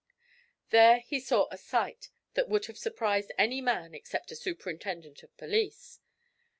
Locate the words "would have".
2.49-2.77